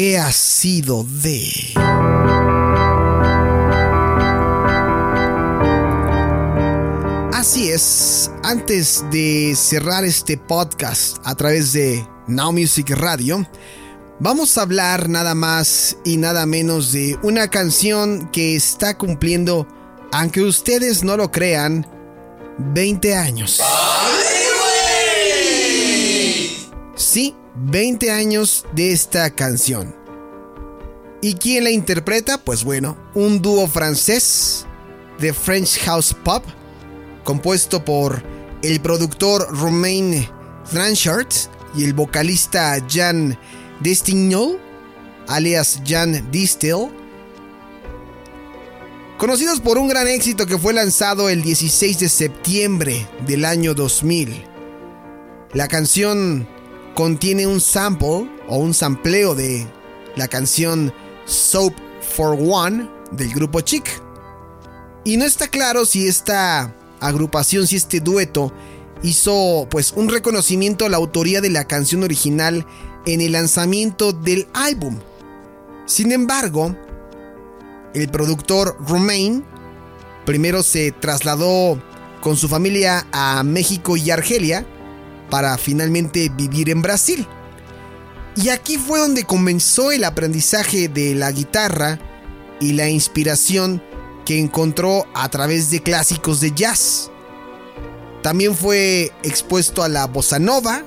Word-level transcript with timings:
¿Qué 0.00 0.16
ha 0.16 0.30
sido 0.30 1.02
de? 1.02 1.50
Así 7.32 7.70
es, 7.70 8.30
antes 8.44 9.04
de 9.10 9.54
cerrar 9.56 10.04
este 10.04 10.36
podcast 10.36 11.16
a 11.24 11.34
través 11.34 11.72
de 11.72 12.06
Now 12.28 12.52
Music 12.52 12.90
Radio, 12.90 13.44
vamos 14.20 14.56
a 14.56 14.62
hablar 14.62 15.08
nada 15.08 15.34
más 15.34 15.96
y 16.04 16.16
nada 16.16 16.46
menos 16.46 16.92
de 16.92 17.18
una 17.24 17.50
canción 17.50 18.30
que 18.30 18.54
está 18.54 18.96
cumpliendo, 18.96 19.66
aunque 20.12 20.42
ustedes 20.42 21.02
no 21.02 21.16
lo 21.16 21.32
crean, 21.32 21.84
20 22.58 23.16
años. 23.16 23.60
Sí, 26.94 27.34
20 27.60 28.10
años 28.10 28.64
de 28.72 28.92
esta 28.92 29.30
canción. 29.30 29.94
¿Y 31.20 31.34
quién 31.34 31.64
la 31.64 31.70
interpreta? 31.70 32.38
Pues 32.38 32.62
bueno, 32.62 32.96
un 33.14 33.42
dúo 33.42 33.66
francés 33.66 34.64
de 35.18 35.32
French 35.32 35.80
House 35.80 36.14
Pop, 36.24 36.44
compuesto 37.24 37.84
por 37.84 38.22
el 38.62 38.80
productor 38.80 39.48
Romain 39.56 40.28
Tranchard 40.70 41.26
y 41.74 41.84
el 41.84 41.94
vocalista 41.94 42.78
Jan 42.88 43.36
Destignol, 43.80 44.60
alias 45.26 45.82
Jan 45.84 46.30
Distel, 46.30 46.88
conocidos 49.18 49.60
por 49.60 49.78
un 49.78 49.88
gran 49.88 50.06
éxito 50.06 50.46
que 50.46 50.58
fue 50.58 50.72
lanzado 50.72 51.28
el 51.28 51.42
16 51.42 51.98
de 51.98 52.08
septiembre 52.08 53.08
del 53.26 53.44
año 53.44 53.74
2000. 53.74 54.44
La 55.54 55.66
canción 55.66 56.46
contiene 56.98 57.46
un 57.46 57.60
sample 57.60 58.28
o 58.48 58.56
un 58.56 58.74
sampleo 58.74 59.36
de 59.36 59.64
la 60.16 60.26
canción 60.26 60.92
Soap 61.26 61.72
for 62.00 62.36
One 62.36 62.90
del 63.12 63.32
grupo 63.32 63.60
Chic. 63.60 63.88
Y 65.04 65.16
no 65.16 65.24
está 65.24 65.46
claro 65.46 65.86
si 65.86 66.08
esta 66.08 66.74
agrupación, 66.98 67.68
si 67.68 67.76
este 67.76 68.00
dueto 68.00 68.52
hizo 69.04 69.68
pues 69.70 69.92
un 69.92 70.08
reconocimiento 70.08 70.86
a 70.86 70.88
la 70.88 70.96
autoría 70.96 71.40
de 71.40 71.50
la 71.50 71.68
canción 71.68 72.02
original 72.02 72.66
en 73.06 73.20
el 73.20 73.30
lanzamiento 73.30 74.12
del 74.12 74.48
álbum. 74.52 74.98
Sin 75.86 76.10
embargo, 76.10 76.74
el 77.94 78.08
productor 78.08 78.76
Romain 78.88 79.44
primero 80.26 80.64
se 80.64 80.90
trasladó 80.90 81.80
con 82.22 82.36
su 82.36 82.48
familia 82.48 83.06
a 83.12 83.44
México 83.44 83.96
y 83.96 84.10
Argelia 84.10 84.66
para 85.30 85.56
finalmente 85.58 86.30
vivir 86.30 86.70
en 86.70 86.82
Brasil. 86.82 87.26
Y 88.36 88.50
aquí 88.50 88.78
fue 88.78 89.00
donde 89.00 89.24
comenzó 89.24 89.90
el 89.90 90.04
aprendizaje 90.04 90.88
de 90.88 91.14
la 91.14 91.32
guitarra 91.32 91.98
y 92.60 92.72
la 92.72 92.88
inspiración 92.88 93.82
que 94.24 94.38
encontró 94.38 95.06
a 95.14 95.28
través 95.28 95.70
de 95.70 95.82
clásicos 95.82 96.40
de 96.40 96.52
jazz. 96.52 97.10
También 98.22 98.54
fue 98.54 99.12
expuesto 99.22 99.82
a 99.82 99.88
la 99.88 100.06
bossa 100.06 100.38
nova, 100.38 100.84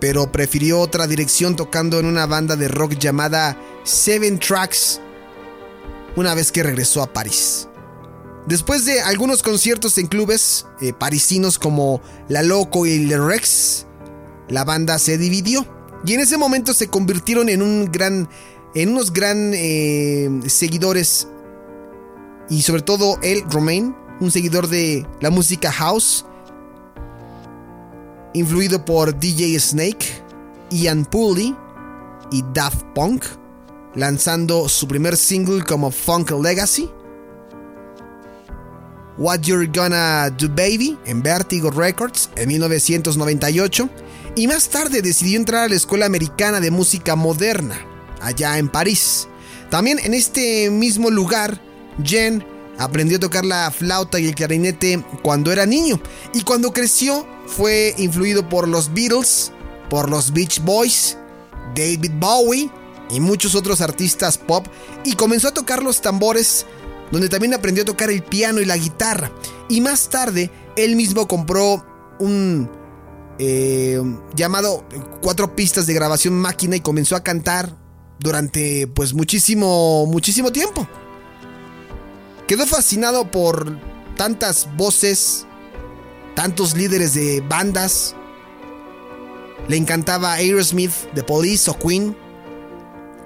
pero 0.00 0.30
prefirió 0.30 0.80
otra 0.80 1.06
dirección 1.06 1.56
tocando 1.56 1.98
en 1.98 2.06
una 2.06 2.26
banda 2.26 2.54
de 2.54 2.68
rock 2.68 2.98
llamada 2.98 3.56
Seven 3.84 4.38
Tracks 4.38 5.00
una 6.16 6.34
vez 6.34 6.52
que 6.52 6.62
regresó 6.62 7.02
a 7.02 7.12
París. 7.12 7.68
Después 8.46 8.84
de 8.84 9.00
algunos 9.00 9.42
conciertos 9.42 9.98
en 9.98 10.06
clubes 10.06 10.66
eh, 10.80 10.92
parisinos 10.92 11.58
como 11.58 12.00
La 12.28 12.44
Loco 12.44 12.86
y 12.86 13.00
Le 13.00 13.18
Rex, 13.18 13.86
la 14.48 14.62
banda 14.64 15.00
se 15.00 15.18
dividió. 15.18 15.66
Y 16.04 16.14
en 16.14 16.20
ese 16.20 16.36
momento 16.36 16.72
se 16.72 16.86
convirtieron 16.86 17.48
en 17.48 17.60
unos 17.60 19.12
gran 19.12 19.52
eh, 19.52 20.30
seguidores. 20.46 21.26
Y 22.48 22.62
sobre 22.62 22.82
todo 22.82 23.18
él, 23.22 23.42
Romain, 23.50 23.96
un 24.20 24.30
seguidor 24.30 24.68
de 24.68 25.04
la 25.20 25.30
música 25.30 25.72
house, 25.72 26.24
influido 28.32 28.84
por 28.84 29.18
DJ 29.18 29.58
Snake, 29.58 30.22
Ian 30.70 31.04
Pooley 31.04 31.56
y 32.30 32.44
Daft 32.54 32.84
Punk, 32.94 33.24
lanzando 33.96 34.68
su 34.68 34.86
primer 34.86 35.16
single 35.16 35.64
como 35.64 35.90
Funk 35.90 36.30
Legacy 36.30 36.88
What 39.18 39.40
You're 39.42 39.66
Gonna 39.66 40.30
Do 40.30 40.48
Baby 40.48 40.98
en 41.06 41.22
Vertigo 41.22 41.70
Records 41.70 42.28
en 42.36 42.48
1998 42.48 43.88
y 44.36 44.46
más 44.46 44.68
tarde 44.68 45.00
decidió 45.00 45.38
entrar 45.38 45.64
a 45.64 45.68
la 45.68 45.74
Escuela 45.74 46.04
Americana 46.04 46.60
de 46.60 46.70
Música 46.70 47.16
Moderna, 47.16 47.78
allá 48.20 48.58
en 48.58 48.68
París. 48.68 49.26
También 49.70 49.98
en 50.00 50.12
este 50.12 50.70
mismo 50.70 51.10
lugar, 51.10 51.60
Jen 52.04 52.44
aprendió 52.78 53.16
a 53.16 53.20
tocar 53.20 53.46
la 53.46 53.70
flauta 53.70 54.20
y 54.20 54.26
el 54.26 54.34
clarinete 54.34 55.02
cuando 55.22 55.50
era 55.50 55.64
niño 55.64 55.98
y 56.34 56.42
cuando 56.42 56.72
creció 56.72 57.26
fue 57.46 57.94
influido 57.96 58.46
por 58.48 58.68
los 58.68 58.92
Beatles, 58.92 59.50
por 59.88 60.10
los 60.10 60.32
Beach 60.32 60.60
Boys, 60.62 61.16
David 61.74 62.12
Bowie 62.18 62.70
y 63.10 63.20
muchos 63.20 63.54
otros 63.54 63.80
artistas 63.80 64.36
pop 64.36 64.66
y 65.04 65.14
comenzó 65.14 65.48
a 65.48 65.54
tocar 65.54 65.82
los 65.82 66.02
tambores 66.02 66.66
donde 67.10 67.28
también 67.28 67.54
aprendió 67.54 67.82
a 67.82 67.86
tocar 67.86 68.10
el 68.10 68.22
piano 68.22 68.60
y 68.60 68.64
la 68.64 68.76
guitarra. 68.76 69.30
Y 69.68 69.80
más 69.80 70.08
tarde, 70.08 70.50
él 70.76 70.96
mismo 70.96 71.26
compró 71.28 71.84
un 72.18 72.70
eh, 73.38 74.00
llamado 74.34 74.84
cuatro 75.20 75.54
pistas 75.54 75.86
de 75.86 75.94
grabación 75.94 76.34
máquina 76.34 76.76
y 76.76 76.80
comenzó 76.80 77.16
a 77.16 77.22
cantar 77.22 77.76
durante 78.18 78.86
pues 78.86 79.12
muchísimo, 79.14 80.06
muchísimo 80.06 80.52
tiempo. 80.52 80.88
Quedó 82.46 82.66
fascinado 82.66 83.30
por 83.30 83.78
tantas 84.16 84.68
voces, 84.76 85.46
tantos 86.34 86.76
líderes 86.76 87.14
de 87.14 87.40
bandas. 87.40 88.14
Le 89.68 89.76
encantaba 89.76 90.34
Aerosmith, 90.34 90.92
The 91.14 91.24
Police 91.24 91.70
o 91.70 91.78
Queen. 91.78 92.16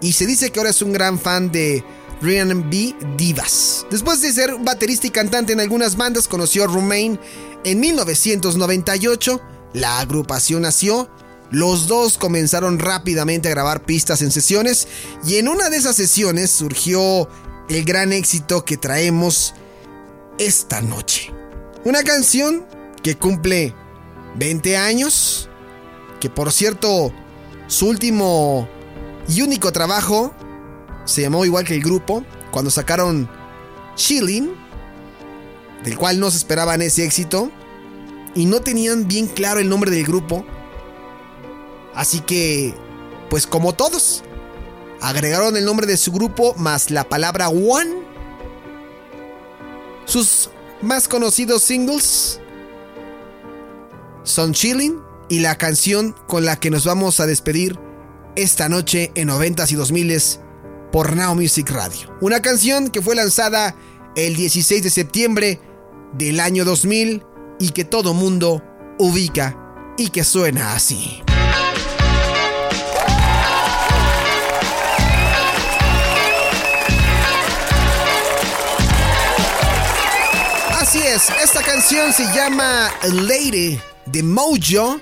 Y 0.00 0.14
se 0.14 0.26
dice 0.26 0.50
que 0.50 0.58
ahora 0.58 0.70
es 0.70 0.80
un 0.80 0.92
gran 0.92 1.18
fan 1.18 1.52
de 1.52 1.84
R&B 2.22 2.94
Divas. 3.16 3.86
Después 3.90 4.20
de 4.20 4.32
ser 4.32 4.56
baterista 4.60 5.06
y 5.06 5.10
cantante 5.10 5.52
en 5.52 5.60
algunas 5.60 5.96
bandas, 5.96 6.28
conoció 6.28 6.64
a 6.64 6.66
Romain 6.66 7.18
en 7.64 7.80
1998. 7.80 9.40
La 9.74 10.00
agrupación 10.00 10.62
nació. 10.62 11.08
Los 11.50 11.88
dos 11.88 12.16
comenzaron 12.16 12.78
rápidamente 12.78 13.48
a 13.48 13.52
grabar 13.52 13.82
pistas 13.82 14.22
en 14.22 14.30
sesiones 14.30 14.86
y 15.24 15.36
en 15.36 15.48
una 15.48 15.68
de 15.68 15.78
esas 15.78 15.96
sesiones 15.96 16.50
surgió 16.50 17.28
el 17.68 17.84
gran 17.84 18.12
éxito 18.12 18.64
que 18.64 18.76
traemos 18.76 19.54
esta 20.38 20.80
noche. 20.80 21.32
Una 21.84 22.04
canción 22.04 22.64
que 23.02 23.16
cumple 23.16 23.74
20 24.36 24.76
años, 24.76 25.48
que 26.20 26.30
por 26.30 26.52
cierto 26.52 27.12
su 27.66 27.88
último 27.88 28.68
y 29.28 29.42
único 29.42 29.72
trabajo 29.72 30.34
se 31.04 31.22
llamó 31.22 31.44
igual 31.44 31.64
que 31.64 31.74
el 31.74 31.82
grupo, 31.82 32.24
cuando 32.50 32.70
sacaron 32.70 33.28
Chilling, 33.94 34.52
del 35.84 35.96
cual 35.96 36.20
no 36.20 36.30
se 36.30 36.38
esperaban 36.38 36.82
ese 36.82 37.04
éxito, 37.04 37.50
y 38.34 38.46
no 38.46 38.60
tenían 38.60 39.08
bien 39.08 39.26
claro 39.26 39.60
el 39.60 39.68
nombre 39.68 39.90
del 39.90 40.04
grupo. 40.04 40.44
Así 41.94 42.20
que, 42.20 42.74
pues 43.28 43.46
como 43.46 43.74
todos, 43.74 44.22
agregaron 45.00 45.56
el 45.56 45.64
nombre 45.64 45.86
de 45.86 45.96
su 45.96 46.12
grupo 46.12 46.54
más 46.56 46.90
la 46.90 47.08
palabra 47.08 47.48
One. 47.48 47.90
Sus 50.04 50.50
más 50.82 51.08
conocidos 51.08 51.62
singles 51.62 52.40
son 54.22 54.52
Chilling 54.52 55.00
y 55.28 55.40
la 55.40 55.56
canción 55.56 56.14
con 56.26 56.44
la 56.44 56.56
que 56.56 56.70
nos 56.70 56.84
vamos 56.84 57.20
a 57.20 57.26
despedir 57.26 57.78
esta 58.36 58.68
noche 58.68 59.12
en 59.14 59.28
90s 59.28 59.72
y 59.72 59.76
2000s 59.76 60.49
por 60.92 61.16
Now 61.16 61.34
Music 61.34 61.70
Radio. 61.70 62.16
Una 62.20 62.42
canción 62.42 62.90
que 62.90 63.02
fue 63.02 63.14
lanzada 63.14 63.74
el 64.16 64.36
16 64.36 64.82
de 64.82 64.90
septiembre 64.90 65.60
del 66.12 66.40
año 66.40 66.64
2000 66.64 67.24
y 67.58 67.70
que 67.70 67.84
todo 67.84 68.14
mundo 68.14 68.62
ubica 68.98 69.56
y 69.96 70.08
que 70.08 70.24
suena 70.24 70.74
así. 70.74 71.22
Así 80.80 80.98
es, 80.98 81.30
esta 81.42 81.62
canción 81.62 82.12
se 82.12 82.24
llama 82.34 82.90
Lady 83.12 83.78
de 84.06 84.22
Mojo 84.24 85.00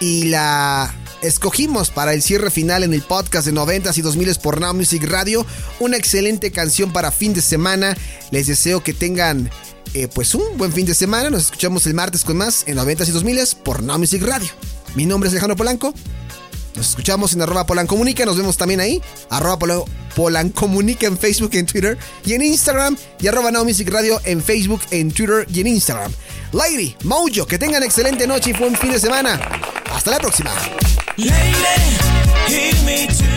y 0.00 0.24
la 0.24 0.94
escogimos 1.22 1.90
para 1.90 2.14
el 2.14 2.22
cierre 2.22 2.50
final 2.50 2.82
en 2.82 2.94
el 2.94 3.02
podcast 3.02 3.46
de 3.46 3.52
90s 3.52 3.98
y 3.98 4.02
2000s 4.02 4.38
por 4.38 4.60
Now 4.60 4.74
Music 4.74 5.04
Radio. 5.04 5.46
Una 5.78 5.96
excelente 5.96 6.50
canción 6.50 6.92
para 6.92 7.10
fin 7.10 7.34
de 7.34 7.42
semana. 7.42 7.96
Les 8.30 8.46
deseo 8.46 8.82
que 8.82 8.94
tengan 8.94 9.50
eh, 9.94 10.08
pues 10.08 10.34
un 10.34 10.56
buen 10.56 10.72
fin 10.72 10.86
de 10.86 10.94
semana. 10.94 11.30
Nos 11.30 11.44
escuchamos 11.44 11.86
el 11.86 11.94
martes 11.94 12.24
con 12.24 12.36
más 12.36 12.64
en 12.66 12.76
90s 12.76 13.08
y 13.08 13.12
2000s 13.12 13.54
por 13.56 13.82
Now 13.82 13.98
Music 13.98 14.22
Radio. 14.22 14.48
Mi 14.94 15.06
nombre 15.06 15.28
es 15.28 15.32
Alejandro 15.34 15.56
Polanco. 15.56 15.94
Nos 16.74 16.90
escuchamos 16.90 17.34
en 17.34 17.42
arroba 17.42 17.66
Polancomunica, 17.66 18.24
nos 18.24 18.36
vemos 18.36 18.56
también 18.56 18.78
ahí, 18.78 19.02
arroba 19.28 19.58
Polancomunica 20.14 21.06
en 21.06 21.18
Facebook, 21.18 21.50
en 21.54 21.66
Twitter 21.66 21.98
y 22.24 22.34
en 22.34 22.42
Instagram, 22.42 22.96
y 23.20 23.26
arroba 23.26 23.50
Now 23.50 23.64
Music 23.64 23.90
Radio 23.90 24.20
en 24.24 24.40
Facebook, 24.40 24.80
en 24.92 25.10
Twitter 25.10 25.46
y 25.52 25.60
en 25.60 25.66
Instagram. 25.66 26.12
Lady, 26.52 26.96
Mojo, 27.04 27.46
que 27.46 27.58
tengan 27.58 27.82
excelente 27.82 28.26
noche 28.26 28.50
y 28.50 28.52
buen 28.52 28.76
fin 28.76 28.92
de 28.92 29.00
semana. 29.00 29.40
Hasta 29.92 30.12
la 30.12 30.18
próxima. 30.18 30.52
Lady, 31.20 31.98
hear 32.48 32.84
me 32.86 33.06
too. 33.06 33.29